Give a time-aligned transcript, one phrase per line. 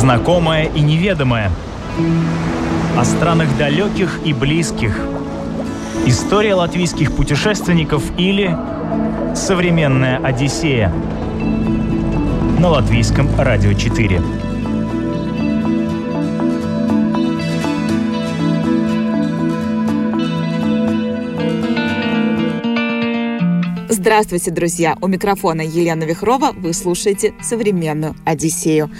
[0.00, 1.50] Знакомое и неведомое.
[2.96, 4.98] О странах далеких и близких.
[6.06, 8.56] История латвийских путешественников или
[9.34, 10.90] современная Одиссея.
[12.58, 14.22] На латвийском радио 4.
[23.90, 24.96] Здравствуйте, друзья!
[25.02, 26.52] У микрофона Елена Вихрова.
[26.52, 28.90] Вы слушаете «Современную Одиссею».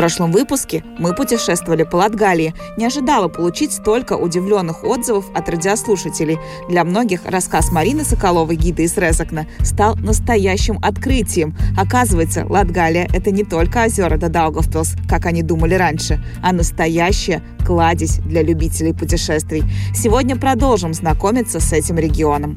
[0.00, 2.54] Прошлом выпуске мы путешествовали по Латгалии.
[2.78, 6.38] Не ожидала получить столько удивленных отзывов от радиослушателей.
[6.70, 11.54] Для многих рассказ Марины Соколовой, гида из Резакна, стал настоящим открытием.
[11.76, 18.20] Оказывается, Латгалия– это не только озера до Даугавпилс, как они думали раньше, а настоящая кладезь
[18.20, 19.64] для любителей путешествий.
[19.94, 22.56] Сегодня продолжим знакомиться с этим регионом.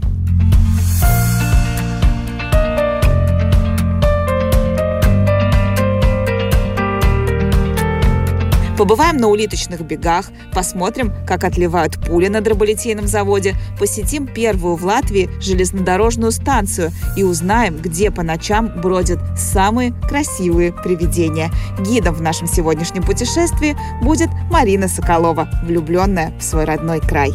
[8.77, 15.29] Побываем на улиточных бегах, посмотрим, как отливают пули на дроболитейном заводе, посетим первую в Латвии
[15.39, 21.51] железнодорожную станцию и узнаем, где по ночам бродят самые красивые привидения.
[21.79, 27.31] Гидом в нашем сегодняшнем путешествии будет Марина Соколова, влюбленная в свой родной край.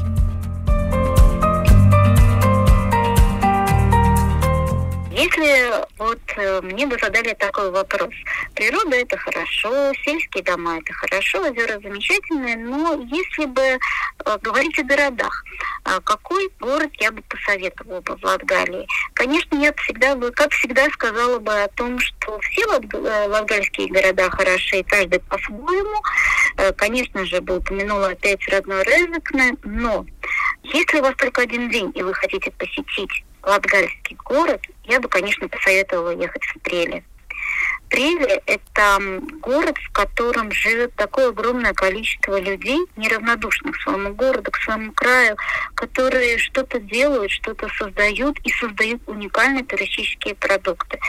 [5.19, 8.15] Если вот э, мне бы задали такой вопрос.
[8.55, 13.79] Природа это хорошо, сельские дома это хорошо, озера замечательные, но если бы э,
[14.41, 15.45] говорить о городах,
[15.87, 18.87] э, какой город я бы посоветовала бы в Латгалии?
[19.15, 24.85] Конечно, я всегда бы, как всегда, сказала бы о том, что все латгальские города хороши,
[24.85, 26.01] каждый по-своему.
[26.77, 30.07] Конечно же, бы упомянула опять родной Резекне, но
[30.62, 35.48] если у вас только один день, и вы хотите посетить Латгальский город, я бы, конечно,
[35.48, 37.05] посоветовала ехать в Трели.
[37.88, 38.99] Трели– это
[39.41, 45.37] город, в котором живет такое огромное количество людей, неравнодушных к своему городу, к своему краю,
[45.75, 51.00] которые что-то делают, что-то создают и создают уникальные туристические продукты.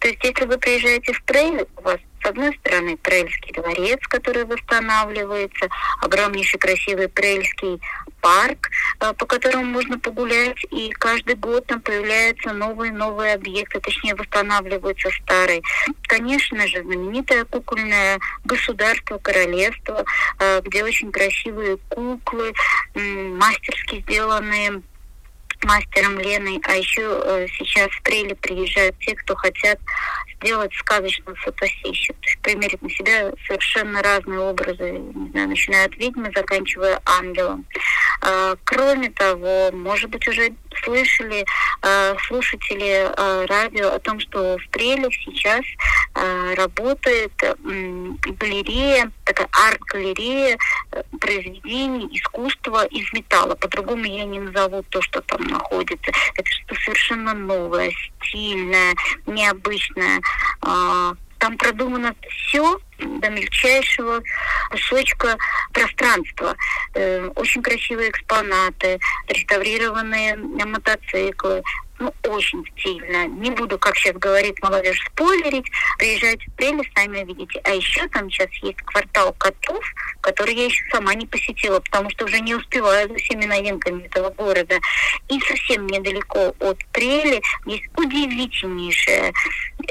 [0.00, 4.44] То есть, если вы приезжаете в Трейли, у вас с одной стороны Трейльский дворец, который
[4.44, 5.68] восстанавливается,
[6.00, 7.80] огромнейший красивый Трейльский
[8.20, 8.70] парк,
[9.00, 15.10] э, по которому можно погулять, и каждый год там появляются новые новые объекты, точнее восстанавливаются
[15.22, 15.62] старые.
[16.02, 20.04] Конечно же, знаменитое кукольное государство, королевство,
[20.40, 22.52] э, где очень красивые куклы,
[22.94, 24.82] мастерски сделанные
[25.64, 29.78] мастером Леной, а еще э, сейчас в Треле приезжают те, кто хотят
[30.36, 35.96] сделать сказочную фотосессию, то есть примерить на себя совершенно разные образы, не знаю, начиная от
[35.96, 37.64] ведьмы, заканчивая ангелом.
[38.22, 40.52] Э, кроме того, может быть, уже
[40.82, 41.44] слышали
[41.82, 45.64] э, слушатели э, радио о том, что в Треле сейчас
[46.56, 47.32] работает
[48.40, 50.58] галерея, такая арт-галерея
[50.92, 53.54] э, произведений искусства из металла.
[53.54, 56.10] По-другому я не назову то, что там находится.
[56.34, 58.94] Это что-то совершенно новое, стильное,
[59.26, 60.20] необычное.
[61.38, 64.22] Там продумано все до мельчайшего
[64.70, 65.36] кусочка
[65.72, 66.56] пространства.
[66.94, 71.62] Э, очень красивые экспонаты, реставрированные мотоциклы,
[71.98, 73.26] ну, очень стильно.
[73.26, 75.66] Не буду, как сейчас говорит молодежь, спойлерить.
[75.98, 77.60] Приезжайте в Прелесть, сами увидите.
[77.64, 79.84] А еще там сейчас есть квартал котов,
[80.20, 84.30] который я еще сама не посетила, потому что уже не успеваю за всеми новинками этого
[84.30, 84.78] города.
[85.28, 89.32] И совсем недалеко от Прели есть удивительнейшая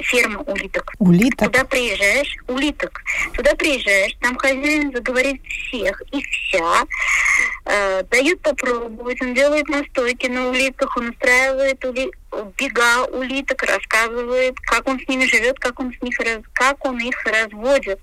[0.01, 0.93] ферма улиток.
[0.99, 1.51] Улиток?
[1.51, 3.01] Туда приезжаешь, улиток.
[3.33, 6.85] Туда приезжаешь, там хозяин заговорит всех и вся,
[7.65, 12.11] э, дают попробовать, он делает настойки на улитках, он устраивает ули...
[12.57, 16.39] бега улиток, рассказывает, как он с ними живет, как он с них раз...
[16.53, 17.99] как он их разводит.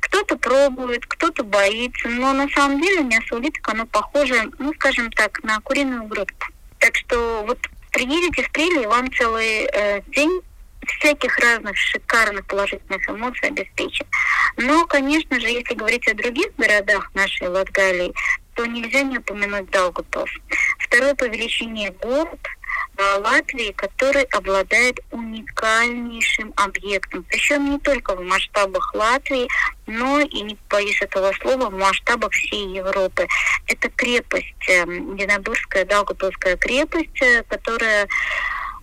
[0.00, 5.42] Кто-то пробует, кто-то боится, но на самом деле мясо улиток, оно похоже, ну, скажем так,
[5.42, 6.48] на куриную грудку.
[6.78, 7.58] Так что вот
[7.92, 10.40] приедете в Прили, вам целый э, день
[10.86, 14.06] всяких разных шикарных положительных эмоций обеспечен.
[14.56, 18.12] Но, конечно же, если говорить о других городах нашей Латгалии,
[18.54, 20.30] то нельзя не упомянуть Даугавпилс.
[20.78, 22.40] Второй по величине город
[22.98, 27.24] Латвии, который обладает уникальнейшим объектом.
[27.24, 29.48] Причем не только в масштабах Латвии,
[29.86, 33.26] но и, не боюсь этого слова, в масштабах всей Европы.
[33.66, 38.06] Это крепость, эм, Динабургская Даугавпилская крепость, э, которая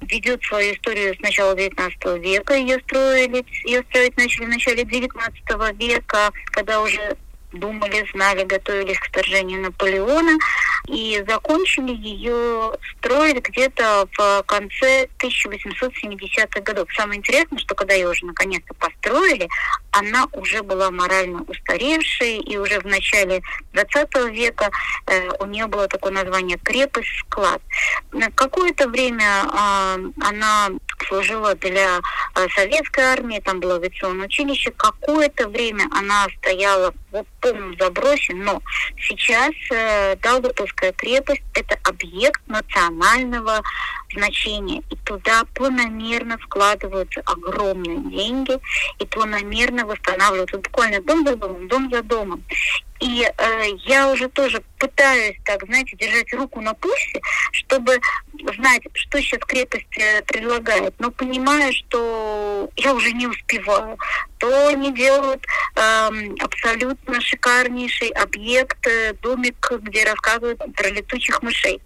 [0.01, 2.54] ведет свою историю с начала XIX века.
[2.56, 7.18] Ее строили, ее строить начали в начале XIX века, когда уже
[7.51, 10.38] думали, знали, готовились к вторжению Наполеона.
[10.88, 16.88] и закончили ее строить где-то в конце 1870-х годов.
[16.96, 19.48] Самое интересное, что когда ее уже наконец-то построили,
[19.92, 23.42] она уже была морально устаревшей, и уже в начале
[23.74, 24.72] 20 века
[25.06, 27.62] э, у нее было такое название «крепость-склад».
[28.36, 30.69] Какое-то время э, она
[31.07, 32.00] служила для
[32.36, 34.72] э, советской армии, там было авиационное училище.
[34.72, 38.62] Какое-то время она стояла в полном забросе, но
[38.98, 43.62] сейчас э, Даугавпилская крепость– это объект национального
[44.14, 44.82] значения.
[44.90, 48.58] И туда планомерно вкладываются огромные деньги,
[49.00, 52.44] и планомерно восстанавливаются буквально дом за домом, дом за домом.
[53.00, 58.00] И э, я уже тоже пытаюсь, так, знаете, держать руку на пульсе, чтобы
[58.56, 60.94] знать, что сейчас крепость э, предлагает.
[61.00, 63.98] Но понимаю, что я уже не успеваю.
[64.38, 66.10] То они делают э,
[66.40, 71.81] абсолютно шикарнейший объект, э, домик, где рассказывают про летучих мышей.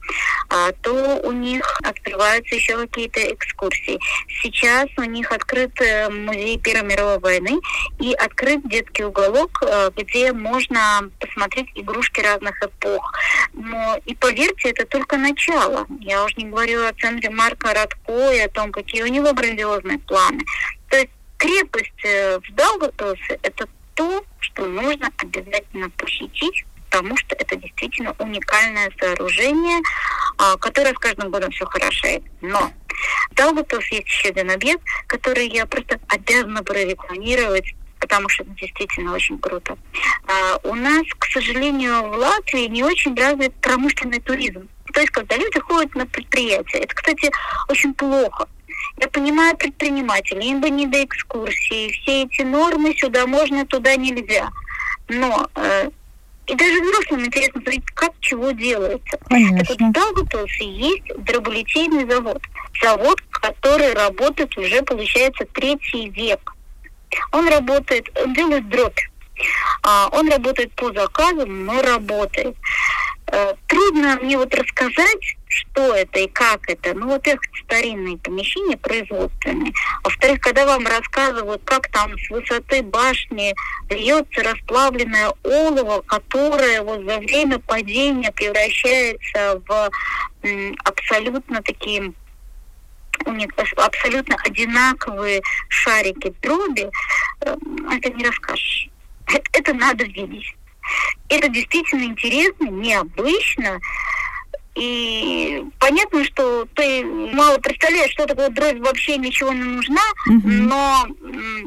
[0.50, 4.00] А, то у них открываются еще какие-то экскурсии.
[4.42, 7.60] Сейчас у них открыт э, музей Первой мировой войны
[8.00, 13.13] и открыт детский уголок, э, где можно посмотреть игрушки разных эпох.
[13.53, 15.85] Но и поверьте, это только начало.
[16.00, 20.00] Я уже не говорю о центре Марка Радко и о том, какие у него грандиозные
[20.00, 20.44] планы.
[20.89, 27.55] То есть крепость э, в Даугавпилсе– это то, что нужно обязательно посетить, потому что это
[27.55, 29.79] действительно уникальное сооружение,
[30.38, 32.23] а, которое с каждым годом все хорошеет.
[32.41, 32.71] Но
[33.31, 33.35] в
[33.91, 37.73] есть еще один объект, который я просто обязана прорекламировать
[38.03, 39.77] потому что это действительно очень круто.
[40.28, 44.68] А, у нас, к сожалению, в Латвии не очень развит промышленный туризм.
[44.94, 46.80] То есть, когда люди ходят на предприятия.
[46.80, 47.31] Это, кстати,
[47.70, 48.48] очень плохо.
[48.98, 51.92] Я понимаю предпринимателей, им бы не до экскурсии.
[51.92, 54.50] Все эти нормы сюда можно, туда нельзя.
[55.10, 55.90] Но э,
[56.46, 59.18] и даже взрослым интересно смотреть, как чего делается.
[59.30, 59.60] Конечно.
[59.60, 62.42] Так вот, в Даугавпилсе есть дроболитейный завод.
[62.81, 66.54] Завод, который работает уже, получается, третий век.
[67.31, 69.00] Он работает, делает дробь.
[69.84, 72.56] А, он работает по заказам, но работает.
[73.28, 76.94] Э, трудно мне вот рассказать, что это и как это.
[76.94, 79.74] Ну, во-первых, старинные помещения производственные.
[80.04, 83.56] Во-вторых, когда вам рассказывают, как там с высоты башни
[83.90, 89.89] льется расплавленное олово, которое вот за время падения превращается в
[90.84, 92.13] абсолютно такие
[93.25, 96.89] у них абсолютно одинаковые шарики дроби,
[97.42, 97.56] э,
[97.92, 98.89] это не расскажешь.
[99.33, 100.56] Это, это надо видеть.
[101.30, 103.80] Это действительно интересно, необычно.
[104.75, 110.41] И понятно, что ты мало представляешь, что такое дробь вообще ничего не нужна, mm-hmm.
[110.45, 111.07] но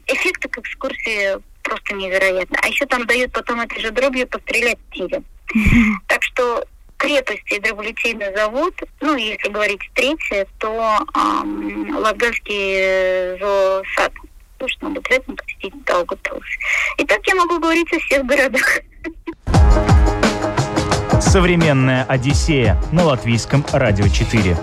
[0.06, 2.58] эффект экскурсии просто невероятно.
[2.62, 5.22] А еще там дают потом этой же дробью пострелять в тире.
[5.54, 5.92] Mm-hmm.
[6.08, 6.64] Так что
[6.96, 14.12] крепости гидроволитейный завод, ну, если говорить третье, то эм, Латгальский зоосад.
[14.66, 16.44] Точно обязательно посетить Даугавпилс.
[16.98, 18.80] И так я могу говорить о всех городах.
[21.20, 24.56] Современная Одиссея на латвийском радио 4.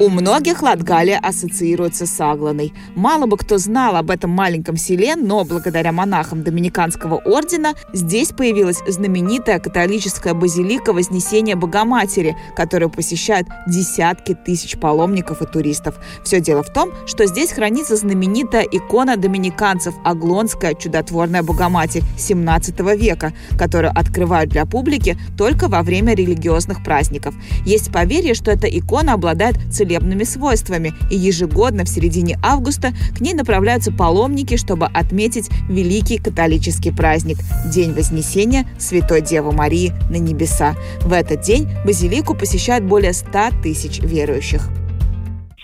[0.00, 2.72] У многих Латгалия ассоциируется с Агланой.
[2.94, 8.78] Мало бы кто знал об этом маленьком селе, но благодаря монахам Доминиканского ордена здесь появилась
[8.86, 15.98] знаменитая католическая базилика Вознесения Богоматери, которую посещают десятки тысяч паломников и туристов.
[16.22, 23.32] Все дело в том, что здесь хранится знаменитая икона доминиканцев Аглонская чудотворная Богоматерь 17 века,
[23.58, 27.34] которую открывают для публики только во время религиозных праздников.
[27.66, 33.20] Есть поверье, что эта икона обладает целебным целебными свойствами, и ежегодно в середине августа к
[33.20, 37.38] ней направляются паломники, чтобы отметить великий католический праздник–
[37.72, 40.74] День Вознесения Святой Девы Марии на небеса.
[41.00, 44.68] В этот день базилику посещают более 100 тысяч верующих.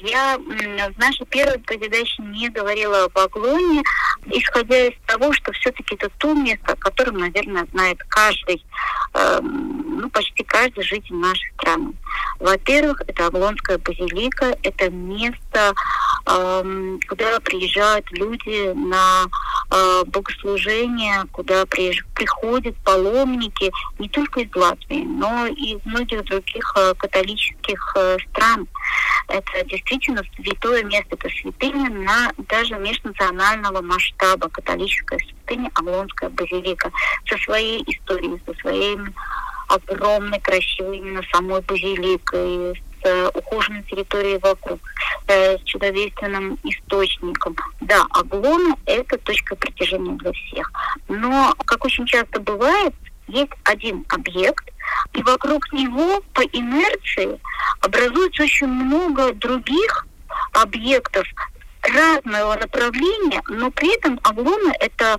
[0.04, 3.82] Я в нашей первой передаче не говорила о поклоне,
[4.26, 8.62] исходя из того, что все-таки это то место, о котором, наверное, знает каждый,
[9.14, 11.94] э, ну, почти каждый житель нашей страны.
[12.38, 15.72] Во-первых, это Аглонская базилика, это место,
[16.26, 19.24] э, куда приезжают люди на
[19.70, 26.92] э, богослужения, куда приходят паломники не только из Латвии, но и из многих других э,
[26.98, 28.68] католических э, стран.
[29.28, 36.90] Это действительно святое место, это святыня на даже межнационального масштаба, католическая святыня Аглонская базилика
[37.28, 38.98] со своей историей, со своей
[39.68, 44.80] огромной, красивой именно самой базиликой, с ухоженной территорией вокруг,
[45.26, 47.56] э, с чудодейственным источником.
[47.80, 50.70] Да, Аглона– это точка притяжения для всех.
[51.08, 52.94] Но, как очень часто бывает,
[53.28, 54.64] есть один объект,
[55.12, 57.38] и вокруг него по инерции
[57.80, 60.06] образуется очень много других
[60.52, 61.26] объектов
[61.82, 65.16] разного направления, но при этом Аглона это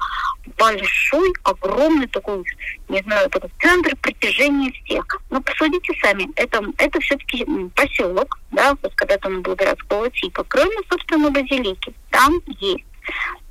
[0.58, 2.44] большой, огромный такой,
[2.90, 5.06] не знаю, такой центр притяжения всех.
[5.30, 7.46] Но посудите сами, это, это все-таки
[7.76, 11.94] поселок, да, вот когда-то он был городского типа, кроме, собственно, базилики.
[12.10, 12.86] Там есть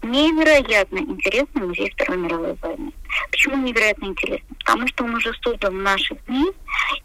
[0.03, 2.93] невероятно интересный музей Второй мировой войны.
[3.31, 4.57] Почему невероятно интересный?
[4.59, 6.51] Потому что он уже создан в наши дни.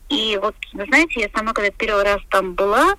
[0.10, 2.96] И вот, знаете, я сама, когда первый раз там была,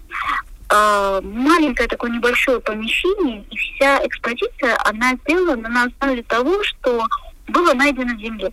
[0.71, 7.07] э, маленькое такое небольшое помещение, и вся экспозиция, она сделана на основе того, что
[7.49, 8.53] было найдено в земле.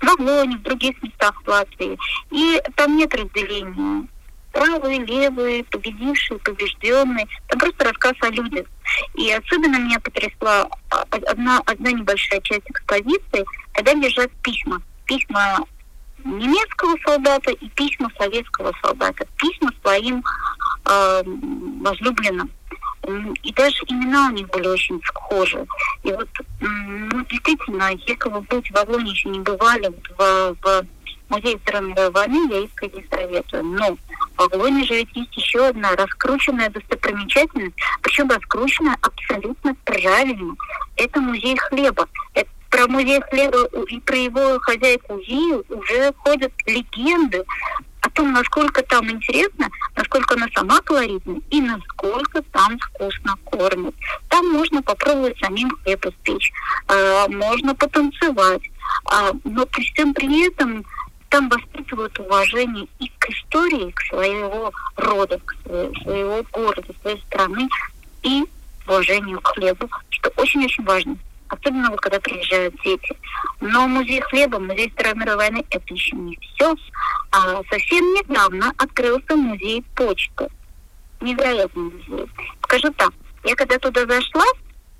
[0.00, 1.98] В Авлоне, в других местах в Латвии.
[2.30, 4.06] И там нет разделения
[4.52, 7.26] правые, левые, победившие, побежденные.
[7.48, 8.66] Там просто рассказ о людях.
[9.14, 10.68] И особенно меня потрясла
[11.10, 14.82] одна, одна небольшая часть экспозиции, когда лежат письма.
[15.06, 15.58] Письма
[16.24, 19.26] немецкого солдата и письма советского солдата.
[19.36, 20.22] Письма своим
[20.86, 21.22] э,
[21.82, 22.50] возлюбленным.
[23.42, 25.66] И даже имена у них были очень схожи.
[26.02, 26.28] И вот,
[26.60, 30.86] ну, действительно, если вы быть в Авлоне еще не бывали, в, в
[31.30, 33.64] музее Второй мировой войны, я искренне советую.
[33.64, 33.96] Но
[34.36, 40.54] в Авлоне же ведь есть еще одна раскрученная достопримечательность, причем раскрученная абсолютно правильно.
[40.96, 42.08] Это музей хлеба.
[42.34, 47.44] Это про музей хлеба и про его хозяйку Зию уже ходят легенды
[48.02, 53.94] о том, насколько там интересно, насколько она сама колоритна и насколько там вкусно кормят.
[54.28, 56.52] Там можно попробовать самим хлеб испечь,
[56.88, 60.84] э, можно потанцевать, э, но при всем при этом
[61.30, 67.68] там воспитывают уважение и к истории, к своего рода, к своего города, своей страны,
[68.22, 68.44] и
[68.86, 71.16] уважению к хлебу, что очень-очень важно.
[71.48, 73.16] Особенно когда приезжают дети.
[73.60, 76.76] Но музей хлеба, музей Второй мировой войны– это еще не все.
[77.32, 80.48] А совсем недавно открылся музей почты.
[81.20, 82.26] Невероятный музей.
[82.62, 83.12] Скажу так,
[83.44, 84.44] я когда туда зашла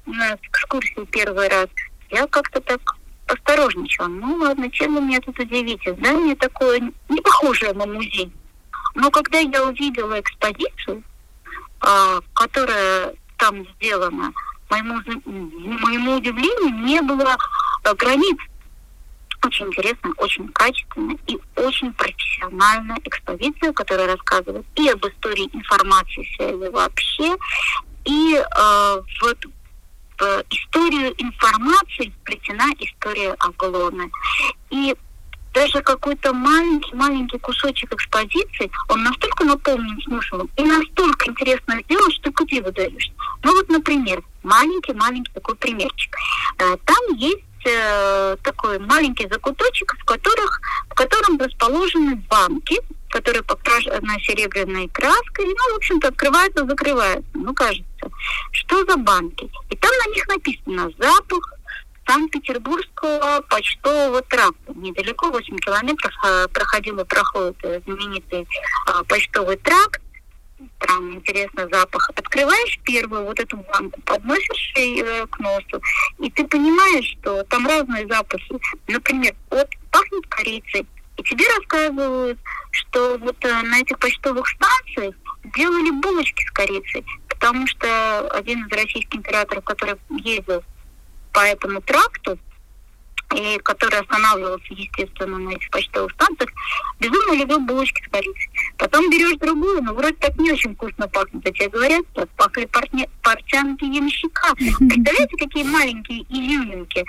[0.06, 1.68] на экскурсию первый раз,
[2.10, 2.80] я как-то так
[3.32, 4.06] осторожничала.
[4.06, 5.94] Ну ладно, чем вы меня тут удивите?
[5.94, 8.32] Здание такое не похожее на музей.
[8.94, 11.02] Но когда я увидела экспозицию,
[11.80, 14.32] а, которая там сделана,
[14.68, 17.36] моему, моему удивлению не было
[17.84, 18.36] а, границ.
[19.42, 26.68] Очень интересная, очень качественная и очень профессиональная экспозиция, которая рассказывает и об истории информации связи
[26.68, 27.36] вообще,
[28.04, 29.38] и э, вот
[30.50, 34.10] историю информации вплетена история Аглоны.
[34.70, 34.94] И
[35.52, 42.62] даже какой-то маленький-маленький кусочек экспозиции, он настолько наполнен смыслом и настолько интересно сделан, что куда
[42.62, 43.12] выдаешься.
[43.42, 46.16] Ну вот, например, маленький-маленький такой примерчик.
[46.58, 52.78] Э, там есть э, такой маленький закуточек, в, которых, в котором расположены банки,
[53.10, 58.10] которые покрашены серебряной краской, ну, в общем-то, открываются, закрываются, ну, кажется.
[58.52, 59.50] Что за банки?
[59.68, 61.54] И там на них написано «Запах
[62.06, 64.72] Санкт-Петербургского почтового тракта.
[64.74, 68.48] Недалеко, 8 километров, а, проходил и проходит э, знаменитый
[68.86, 70.00] а, почтовый тракт.
[70.78, 72.10] Там интересный запах.
[72.16, 75.80] Открываешь первую вот эту банку, подносишь ее э, к носу,
[76.18, 78.58] и ты понимаешь, что там разные запахи.
[78.88, 80.86] Например, вот пахнет корицей,
[81.20, 82.38] и тебе рассказывают,
[82.70, 85.14] что вот э, на этих почтовых станциях
[85.54, 90.62] делали булочки с корицей, потому что один из российских императоров, который ездил
[91.32, 92.38] по этому тракту,
[93.34, 96.50] и который останавливался, естественно, на этих почтовых станциях,
[96.98, 98.50] безумно любил булочки с корицей.
[98.76, 101.46] Потом берешь другую, но вроде так не очень вкусно пахнет.
[101.46, 102.68] А тебе говорят, что пахли
[103.22, 104.54] портянки ямщика.
[104.56, 107.04] Представляете, какие маленькие изюминки?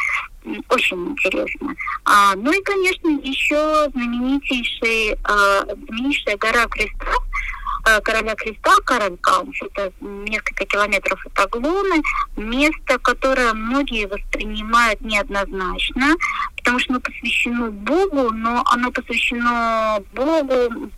[0.70, 1.76] Очень интересно.
[2.06, 7.14] А, ну и, конечно, еще знаменитейший, а, знаменитейшая гора Креста,
[7.61, 7.61] Э,
[8.04, 12.02] Короля Креста, Каренкаунс, это несколько километров от Аглоны,
[12.36, 16.16] место, которое многие воспринимают неоднозначно,
[16.58, 20.92] потому что оно посвящено Богу, но оно посвящено Богу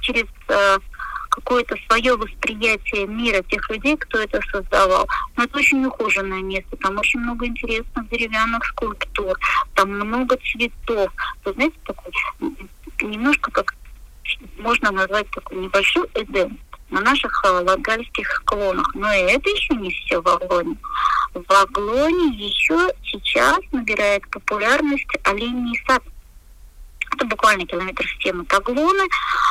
[0.00, 0.78] через э,
[1.30, 5.06] какое-то свое восприятие мира тех людей, кто это создавал.
[5.36, 9.38] Но это очень ухоженное место, там очень много интересных деревянных скульптур,
[9.74, 11.12] там много цветов.
[11.44, 12.12] Вы знаете, такой
[13.02, 13.74] немножко как
[14.58, 16.58] можно назвать такой небольшой Эдем
[16.90, 18.94] на наших э, латгальских склонах.
[18.94, 20.76] Но и это еще не все в Аглоне.
[21.34, 26.02] В Аглоне еще сейчас набирает популярность оленей сад.
[27.14, 29.04] Это буквально километр системы Таглоны.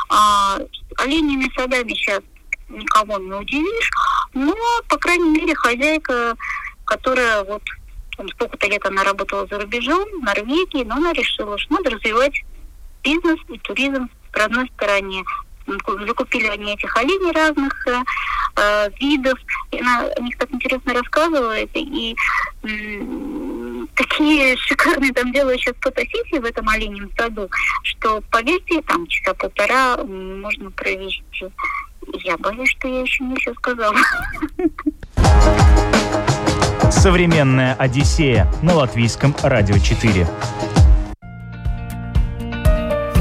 [0.10, 0.58] А,
[0.98, 2.22] оленями садами сейчас
[2.70, 3.92] никого не удивишь,
[4.34, 4.56] но,
[4.88, 6.36] по крайней мере, хозяйка,
[6.86, 7.62] которая вот
[8.32, 12.44] сколько-то лет она работала за рубежом, в Норвегии, но она решила, что надо развивать
[13.04, 15.24] бизнес и туризм родной стороне.
[16.06, 18.04] Закупили они этих оленей разных э,
[18.58, 19.40] э, видов.
[19.72, 21.70] И она о них так интересно рассказывает.
[21.74, 22.16] И
[22.64, 27.50] м- такие шикарные там делают сейчас фотосессии в этом оленем саду,
[27.84, 31.48] что, поверьте, там часа полтора можно провести.
[32.24, 33.96] Я боюсь, что я еще не все сказала.
[36.92, 40.28] Современная Одиссея на латвийском радио 4.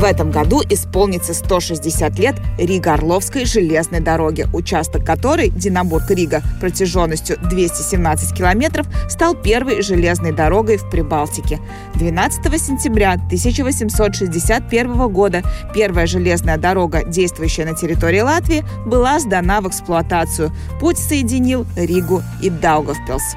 [0.04, 8.86] В этом году исполнится 160 лет Рига-Орловской железной дороги, участок которой, Динамбург-Рига, протяженностью 217 километров,
[9.08, 11.58] стал первой железной дорогой в Прибалтике.
[11.94, 15.42] 12 сентября 1861 года
[15.74, 20.52] первая железная дорога, действующая на территории Латвии, была сдана в эксплуатацию.
[20.80, 23.36] Путь соединил Ригу и Даугавпилс.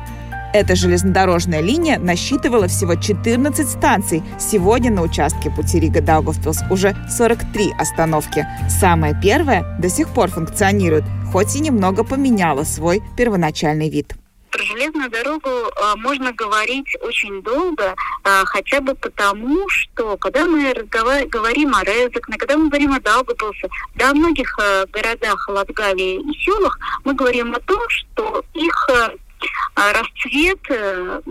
[0.54, 4.24] Эта железнодорожная линия насчитывала всего 14 станций.
[4.40, 8.46] Сегодня на участке пути Рига-Даугавпилс уже 43 остановки.
[8.70, 14.14] Самая первая до сих пор функционирует, хоть и немного поменяла свой первоначальный вид
[14.50, 20.74] про железную дорогу э, можно говорить очень долго, э, хотя бы потому, что когда мы
[20.74, 26.22] разговар- говорим о Резекне, когда мы говорим о Даугавпилсе, да, о многих э, городах Латгалии
[26.22, 29.12] и селах, мы говорим о том, что их а
[29.76, 31.22] расцвет э,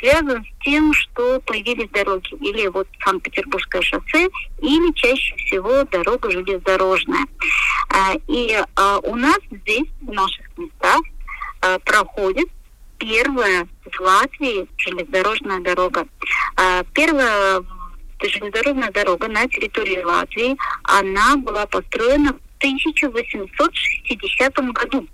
[0.00, 2.34] связан с тем, что появились дороги.
[2.40, 4.28] Или вот Санкт-Петербургское шоссе,
[4.60, 7.26] или чаще всего дорога железнодорожная.
[7.90, 11.00] А, и а, у нас здесь, в наших местах,
[11.84, 12.48] проходит
[12.98, 16.06] первая в Латвии железнодорожная дорога.
[16.94, 17.62] Первая
[18.22, 25.06] железнодорожная дорога на территории Латвии, она была построена в 1860 году.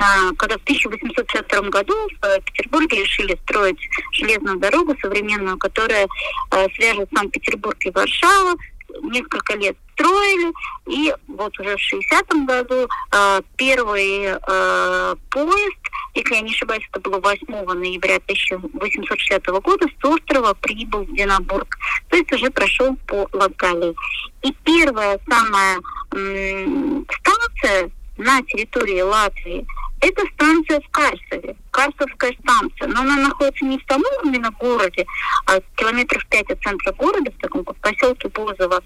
[0.00, 3.78] А, когда в 1862 году в Петербурге решили строить
[4.12, 6.08] железную дорогу современную, которая
[6.52, 8.58] э, свяжет Санкт-Петербург и Варшаву,
[9.02, 10.52] несколько лет строили,
[10.88, 15.78] и вот уже в 60-м году э, первый э, поезд,
[16.14, 21.76] если я не ошибаюсь, это было 8 ноября 1860 года, с острова прибыл в Динабург,
[22.08, 23.94] то есть уже прошел по Латгалии.
[24.42, 29.66] И первая самая станция на территории Латвии–
[30.00, 32.88] это станция в Карсове, Карсовская станция.
[32.88, 35.04] Но она находится не в самом именно городе,
[35.46, 38.82] а километров пять от центра города, в таком как поселке Бозово.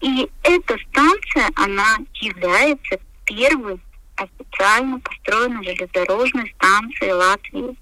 [0.00, 3.80] И эта станция, она является первой
[4.16, 7.76] официально построенной железнодорожной станцией Латвии.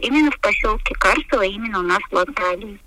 [0.00, 2.78] Именно в поселке Карсово, именно у нас в Латгалии.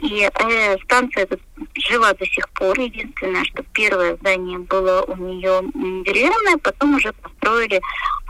[0.00, 1.38] И э, станция эта
[1.74, 2.78] жива до сих пор.
[2.78, 5.62] Единственное, что первое здание было у нее
[6.04, 7.80] деревянное, потом уже построили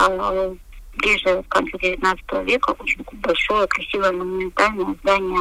[0.00, 0.54] э,
[0.96, 5.40] ближе к концу 19 века очень большое, красивое, монументальное здание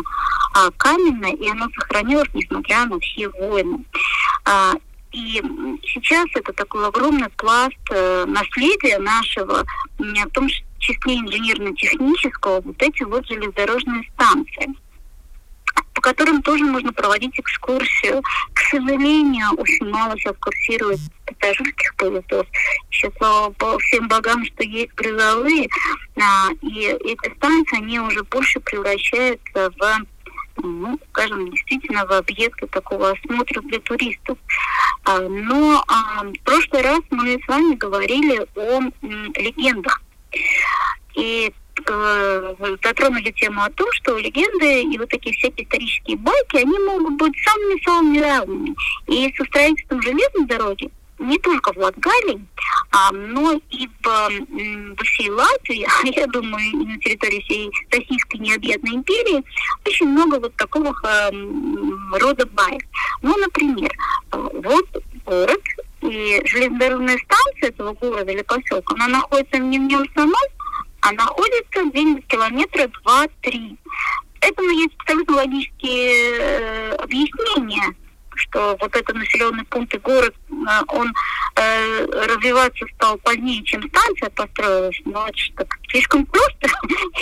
[0.53, 3.83] а, каменное, и оно сохранилось, несмотря на все войны.
[4.45, 4.73] А,
[5.11, 5.41] и
[5.85, 9.65] сейчас это такой огромный пласт э, наследия нашего,
[9.97, 10.47] в том
[10.77, 14.67] числе инженерно-технического, вот эти вот железнодорожные станции
[15.99, 18.23] по которым тоже можно проводить экскурсию.
[18.53, 22.47] К сожалению, очень мало сейчас курсирует пассажирских поездов.
[22.89, 25.67] Сейчас, слава всем богам, что есть грузовые,
[26.15, 30.05] а, и эти станции, они уже больше превращаются в
[30.61, 34.37] ну, скажем, действительно в объекты такого осмотра для туристов.
[35.03, 38.93] А, но а, в прошлый раз мы с вами говорили о м,
[39.35, 40.01] легендах.
[41.15, 41.53] И
[42.83, 47.33] затронули тему о том, что легенды и вот такие всякие исторические байки, они могут быть
[47.43, 48.75] самыми-самыми разными.
[49.07, 50.89] И со строительством железной дороги
[51.19, 52.45] не только в Латгалии,
[52.91, 58.37] а, но и в, в всей Латвии, а я думаю, и на территории всей Российской
[58.37, 59.43] необъятной империи,
[59.85, 61.31] очень много вот такого э,
[62.19, 62.83] рода баек.
[63.21, 63.91] Ну, например,
[64.31, 64.87] вот
[65.25, 65.61] город
[66.01, 70.33] и железнодорожная станция этого города или поселка, она находится не в нем самом,
[71.01, 73.77] а находится где-нибудь километра два-три.
[74.41, 77.95] Этому есть абсолютно логические э, объяснения
[78.39, 80.53] что вот этот населенный пункт и город, э,
[80.87, 81.13] он
[81.55, 86.69] э, развиваться стал позднее, чем станция построилась, но это что слишком просто,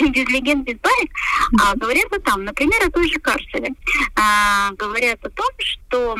[0.00, 1.10] без легенд, без баек.
[1.62, 3.70] А говорят о том, например, о той же Карселе.
[4.16, 6.16] А, говорят о том, что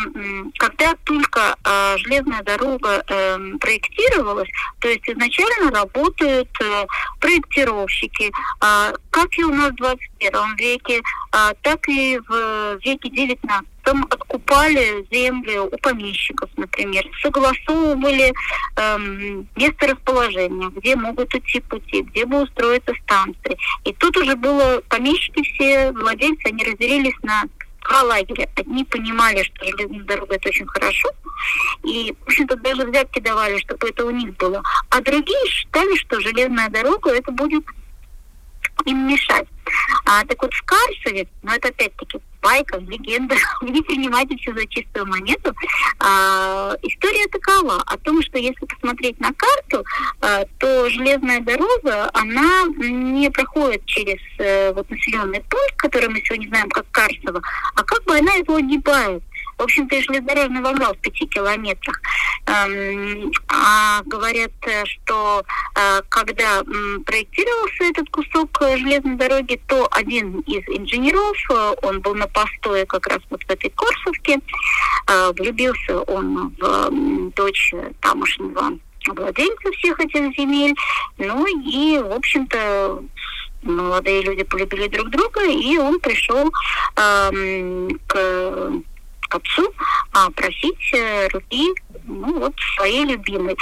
[0.59, 4.49] когда только а, железная дорога а, проектировалась,
[4.81, 6.87] то есть изначально работают а,
[7.21, 13.69] проектировщики, а, как и у нас в 21 веке, а, так и в веке 19
[13.88, 18.33] потом откупали землю у помещиков, например, согласовывали
[18.77, 23.57] эм, место расположения, где могут идти пути, где бы устроиться станции.
[23.85, 27.45] И тут уже было помещики все, владельцы, они разделились на
[27.88, 28.49] два лагеря.
[28.57, 31.09] Одни понимали, что железная дорога это очень хорошо,
[31.85, 34.62] и, в общем-то, даже взятки давали, чтобы это у них было.
[34.91, 37.64] А другие считали, что железная дорога это будет
[38.85, 39.49] им мешать.
[40.05, 45.07] А, так вот в Карсове, ну это опять-таки байка, легенда, не принимайте все за чистую
[45.07, 45.55] монету.
[45.99, 49.85] А, история такова, о том, что если посмотреть на карту,
[50.21, 56.49] а, то железная дорога, она не проходит через а, вот населенный пункт, который мы сегодня
[56.49, 57.43] знаем как Карсово,
[57.75, 59.23] а как бы она его огибает.
[59.59, 62.01] В общем-то, железнодорожный вокзал в пяти километрах.
[62.47, 64.53] Эм, а говорят,
[64.85, 65.43] что
[65.75, 66.63] э, когда
[67.05, 73.07] проектировался этот кусок железной дороги, то один из инженеров, э, он был на постое как
[73.07, 74.38] раз вот в этой Корсовке,
[75.09, 80.75] э, влюбился он в дочь тамошнего владельца всех этих земель.
[81.18, 83.03] Ну и, в общем-то,
[83.62, 86.51] молодые люди полюбили друг друга, и он пришел
[86.97, 88.73] э, к
[89.29, 89.73] к отцу
[90.12, 91.68] а, просить э, руки
[92.07, 93.57] ну, вот, своей любимой.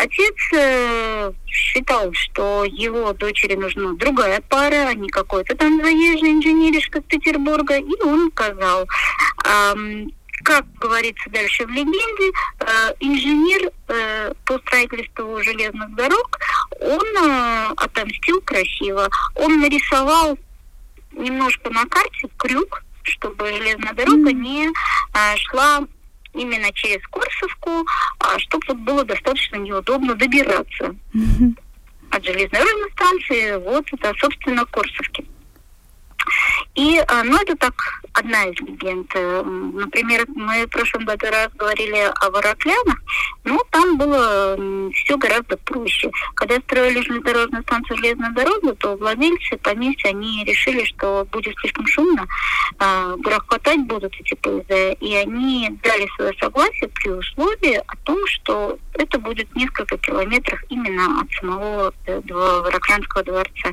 [0.00, 7.00] Отец э, считал, что его дочери нужна другая пара, а не какой-то там заезжий инженеришка
[7.00, 8.86] из Петербурга, и он сказал,
[9.44, 10.06] э,
[10.44, 12.30] как говорится дальше в легенде,
[12.60, 16.38] э, инженер э, по строительству железных дорог,
[16.80, 19.08] он э, отомстил красиво.
[19.34, 20.38] Он нарисовал
[21.10, 24.70] немножко на карте крюк, чтобы железная дорога не
[25.12, 25.80] а, шла
[26.34, 27.86] именно через Корсовку,
[28.20, 31.58] а, чтобы вот было достаточно неудобно добираться mm-hmm.
[32.10, 35.26] от железнодорожной станции вот это, собственно, Корсовки.
[36.74, 39.10] И, а, ну, это так одна из легенд.
[39.14, 42.98] Э, например, мы в прошлом году раз говорили о Вороклянах,
[43.44, 44.56] но там было
[44.94, 46.10] все гораздо проще.
[46.34, 52.26] Когда строили железнодорожную станцию железной дороги, то владельцы поместья, они решили, что будет слишком шумно,
[52.78, 58.78] э, грохотать будут эти поезда, и они дали свое согласие при условии о том, что
[58.94, 63.72] это будет несколько километров именно от самого э, Вороклянского дворца.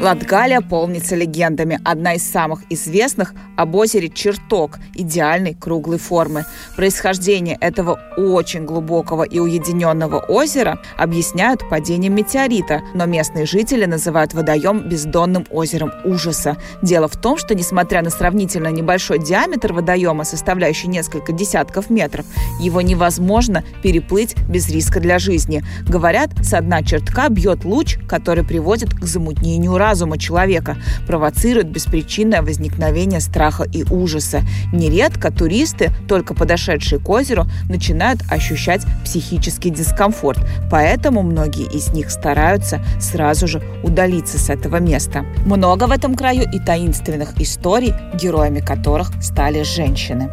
[0.00, 1.78] Латгалия полнится легендами.
[1.84, 6.46] Одна из самых известных об озере Черток идеальной круглой формы.
[6.74, 14.88] Происхождение этого очень глубокого и уединенного озера объясняют падением метеорита, но местные жители называют водоем
[14.88, 16.56] бездонным озером ужаса.
[16.80, 22.24] Дело в том, что несмотря на сравнительно небольшой диаметр водоема, составляющий несколько десятков метров,
[22.58, 25.62] его невозможно переплыть без риска для жизни.
[25.86, 30.76] Говорят, с дна чертка бьет луч, который приводит к замутнению разума разума человека,
[31.06, 34.42] провоцирует беспричинное возникновение страха и ужаса.
[34.72, 40.38] Нередко туристы, только подошедшие к озеру, начинают ощущать психический дискомфорт,
[40.70, 45.24] поэтому многие из них стараются сразу же удалиться с этого места.
[45.44, 50.30] Много в этом краю и таинственных историй, героями которых стали женщины.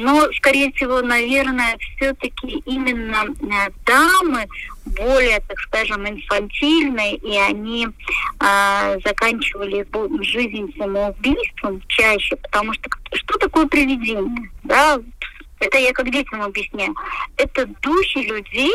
[0.00, 4.46] Но, скорее всего, наверное, все-таки именно э, дамы
[4.86, 9.86] более, так скажем, инфантильные, и они э, заканчивали
[10.22, 14.50] жизнь самоубийством чаще, потому что что такое привидение?
[14.64, 14.98] Да?
[15.60, 16.94] Это я как детям объясняю.
[17.36, 18.72] Это души людей,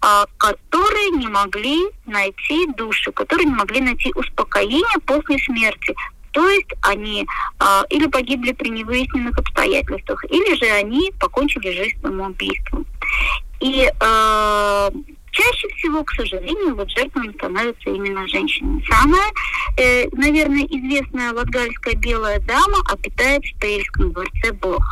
[0.00, 5.94] а, которые не могли найти душу, которые не могли найти успокоение после смерти.
[6.32, 7.26] То есть они
[7.58, 12.86] а, или погибли при невыясненных обстоятельствах, или же они покончили жизнь самоубийством.
[13.60, 14.90] И а,
[15.32, 18.82] чаще всего, к сожалению, вот жертвами становятся именно женщины.
[18.88, 19.30] Самая,
[19.78, 24.84] э, наверное, известная латгальская белая дама обитает в Пейльском дворце Бога.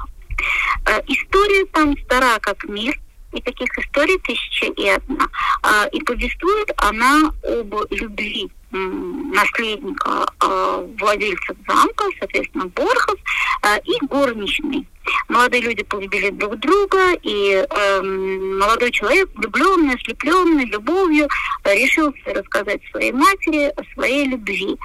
[0.87, 2.99] Э, история там стара как мир,
[3.33, 5.29] и таких историй тысяча и одна.
[5.63, 13.19] Э, и повествует она об любви наследника э, владельцев замка, соответственно, Борхов,
[13.63, 14.87] э, и горничной.
[15.29, 21.29] Молодые люди полюбили друг друга, и э, молодой человек, влюбленный, ослепленный любовью,
[21.65, 24.77] решил рассказать своей матери о своей любви.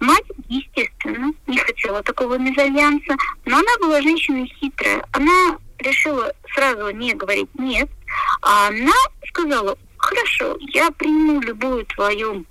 [0.00, 5.04] Мать, естественно, не хотела такого мезальянса, но она была женщиной хитрая.
[5.12, 7.88] Она решила сразу не говорить «нет»,
[8.42, 8.92] а она
[9.28, 12.44] сказала «хорошо, я приму любую твою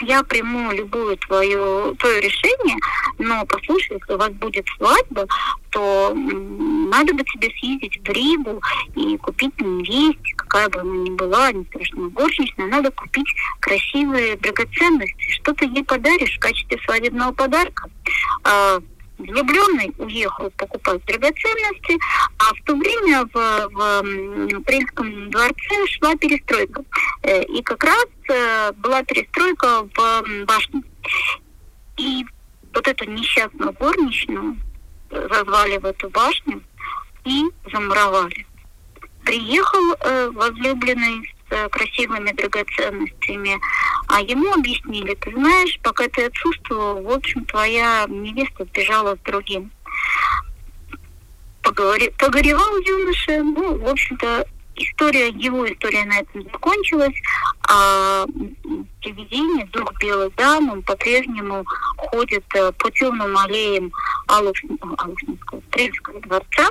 [0.00, 2.76] я приму любое твое, твое решение,
[3.18, 5.26] но послушай, если у вас будет свадьба,
[5.70, 8.62] то надо бы тебе съездить в Ригу
[8.94, 13.28] и купить невесте, какая бы она ни была, не страшно горничная, надо купить
[13.60, 15.30] красивые драгоценности.
[15.30, 17.88] Что ты ей подаришь в качестве свадебного подарка?
[19.18, 21.98] Влюбленный уехал покупать драгоценности,
[22.38, 26.84] а в то время в, в Принском дворце шла перестройка.
[27.22, 30.82] Э, и как раз э, была перестройка в башне.
[31.96, 32.26] И
[32.74, 34.56] вот эту несчастную горничную
[35.10, 36.62] зазвали в эту башню
[37.24, 38.46] и замуровали.
[39.24, 43.58] Приехал э, возлюбленный с красивыми драгоценностями,
[44.08, 49.70] а ему объяснили, ты знаешь, пока ты отсутствовал, в общем, твоя невеста сбежала с другим.
[51.62, 52.10] Поговори...
[52.18, 57.16] Погоревал юноша, ну, в общем-то, история, его история на этом закончилась,
[57.68, 58.26] а
[59.00, 61.64] привидение, дух белой дамы, он по-прежнему
[61.96, 63.92] ходит э, по темным аллеям
[64.28, 66.68] Алушинского, Стрельского дворца,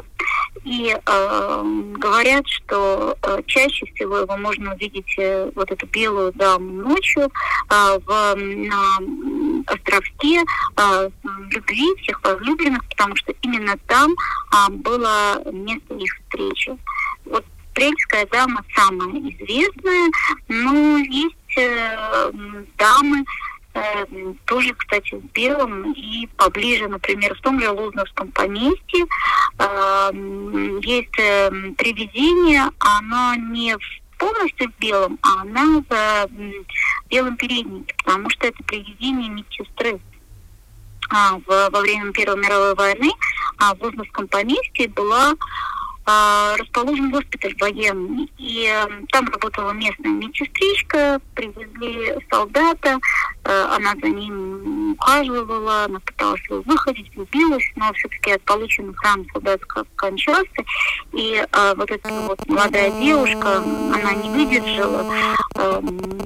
[0.63, 1.63] и э,
[1.97, 7.23] говорят, что э, чаще всего его можно увидеть, э, вот эту белую даму ночью
[7.69, 8.99] э, в, на
[9.67, 10.43] островке
[10.77, 11.09] э,
[11.51, 16.77] любви всех возлюбленных, потому что именно там э, было место их встречи.
[17.25, 20.09] Вот Прельская дама самая известная,
[20.47, 22.31] но есть э,
[22.77, 23.25] дамы,
[24.45, 29.05] тоже, кстати, в белом и поближе, например, в том же Лузновском поместье
[29.59, 30.11] э,
[30.83, 36.29] есть э, привидение, оно не в полностью в белом, а она в
[37.09, 39.99] белом переднике, потому что это привидение медсестры.
[41.11, 43.11] А, во время Первой мировой войны
[43.57, 45.33] а, в Лузновском поместье была
[46.05, 48.29] расположен госпиталь военный.
[48.37, 52.99] И э, там работала местная медсестричка, привезли солдата,
[53.43, 59.25] э, она за ним ухаживала, она пыталась его выходить, влюбилась, но все-таки от полученных ран
[59.33, 59.61] солдат
[59.95, 60.63] кончался.
[61.13, 65.81] И э, вот эта вот молодая девушка, она не выдержала э,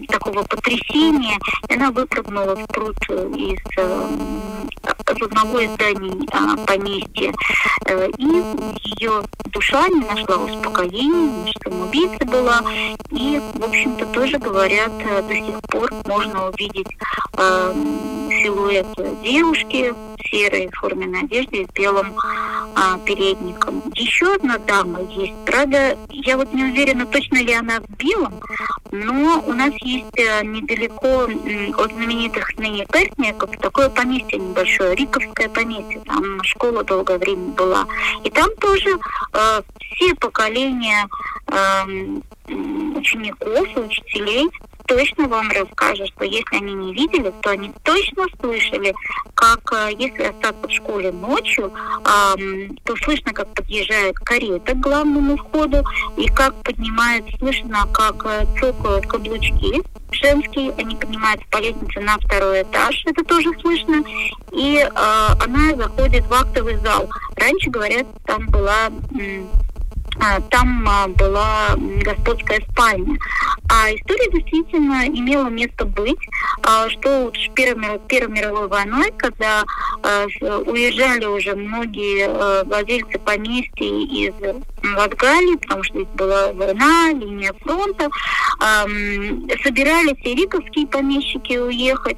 [0.09, 1.39] такого потрясения,
[1.69, 3.59] и она выпрыгнула в пруд из,
[5.11, 7.33] из одного из зданий э, поместья.
[7.85, 8.23] Э, и
[8.83, 12.61] ее душа не нашла успокоения, самоубийца была.
[13.11, 16.87] И, в общем-то, тоже говорят, э, до сих пор можно увидеть
[17.37, 18.87] э, силуэт
[19.21, 23.83] девушки в серой форменной одежде с белым э, передником.
[23.95, 25.33] Еще одна дама есть.
[25.45, 28.39] Правда, я вот не уверена, точно ли она в белом,
[28.91, 31.23] но у нас есть э, недалеко
[31.81, 35.99] от знаменитых ныне пертников такое поместье небольшое, Риковское поместье.
[36.05, 37.85] Там школа долгое время была.
[38.23, 38.97] И там тоже
[39.33, 41.07] э, все поколения
[41.47, 41.83] э,
[42.95, 44.49] учеников и учителей
[44.89, 48.93] точно вам расскажут, что если они не видели, то они точно слышали,
[49.35, 51.71] как э, если остаться в школе ночью,
[52.03, 55.83] то слышно, как подъезжает карета к главному входу,
[56.17, 62.63] и как поднимается, слышно, как э, цокают каблучки женские, они поднимаются по лестнице на второй
[62.63, 64.03] этаж, это тоже слышно,
[64.51, 67.07] и э, она заходит в актовый зал.
[67.35, 68.91] Раньше, говорят, там была а,
[70.49, 73.17] там а, была господская спальня.
[73.71, 76.19] А история действительно имела место быть,
[76.63, 79.63] а, что в Первой, Первой мировой войной, когда
[80.65, 84.33] уезжали уже многие владельцы поместья из
[84.83, 88.09] Латгалии, потому что здесь была война, линия фронта,
[89.63, 92.17] собирались и риковские помещики уехать,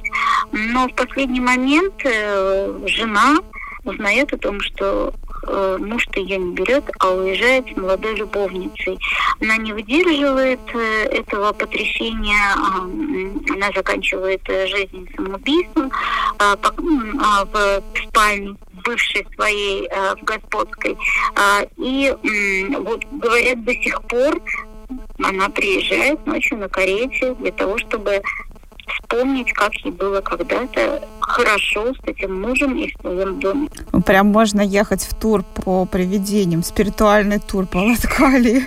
[0.52, 3.38] но в последний момент э, жена
[3.84, 5.14] узнает о том, что
[5.48, 8.98] э, муж-то ее не берет, а уезжает с молодой любовницей.
[9.42, 15.92] Она не выдерживает э, этого потрясения, э, она заканчивает э, жизнь самоубийством
[16.40, 20.98] э, э, в спальне бывшей своей э, господской.
[21.36, 24.42] Э, и э, вот говорят до сих пор
[25.24, 28.22] она приезжает ночью на карете для того, чтобы
[28.88, 33.70] вспомнить, как ей было когда-то хорошо с этим мужем и в своем доме.
[34.06, 38.64] Прям можно ехать в тур по привидениям, спиритуальный тур по Латкалии.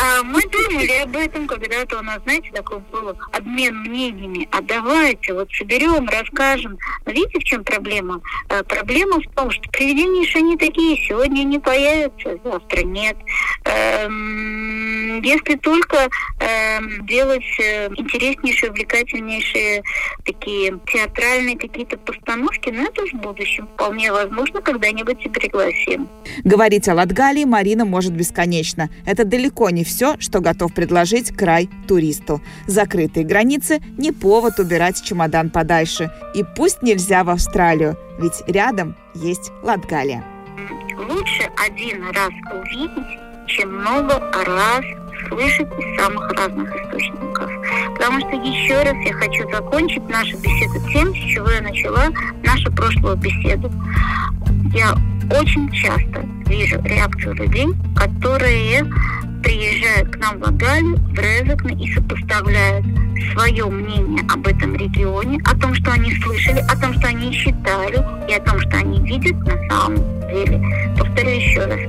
[0.00, 4.48] А, мы думали об этом когда-то, у нас, знаете, такой был обмен мнениями.
[4.50, 6.78] А давайте вот соберем, расскажем.
[7.06, 8.20] Но видите, в чем проблема?
[8.48, 10.96] А, проблема в том, что привидения еще не такие.
[11.06, 13.16] Сегодня не появятся, завтра нет.
[13.64, 16.08] Эм, если только
[16.40, 19.82] э, делать э, интереснейшие, увлекательнейшие
[20.24, 23.66] такие театральные какие-то постановки, но это в будущем.
[23.74, 26.08] Вполне возможно, когда-нибудь и пригласим.
[26.44, 28.90] Говорить о Латгалии Марина может бесконечно.
[29.06, 32.40] Это далеко не все, что готов предложить край туристу.
[32.66, 36.10] Закрытые границы– не повод убирать чемодан подальше.
[36.34, 40.24] И пусть нельзя в Австралию, ведь рядом есть Латгалия.
[40.96, 44.84] Лучше один раз увидеть, чем много раз
[45.28, 47.50] слышать из самых разных источников.
[47.94, 52.08] Потому что еще раз я хочу закончить нашу беседу тем, с чего я начала
[52.42, 53.70] нашу прошлую беседу.
[54.72, 54.94] Я
[55.38, 58.84] очень часто вижу реакцию людей, которые
[59.42, 62.86] приезжают к нам в Агалию, в Резекне и сопоставляют
[63.32, 67.96] свое мнение об этом регионе, о том, что они слышали, о том, что они считали
[68.28, 69.96] и о том, что они видят на самом
[70.28, 70.60] деле.
[70.98, 71.80] Повторю еще раз.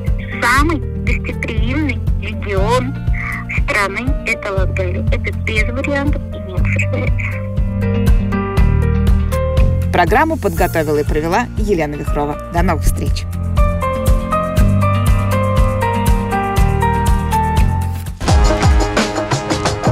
[0.41, 0.94] Самый
[1.25, 2.95] гостеприимный регион
[3.63, 5.05] страны– это Латгалия.
[5.11, 7.41] Это без вариантов и не обсуждается.
[9.91, 12.37] Программу подготовила и провела Елена Вихрова.
[12.53, 13.23] До новых встреч!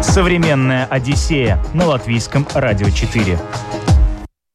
[0.01, 3.39] Современная Одиссея на латвийском радио 4.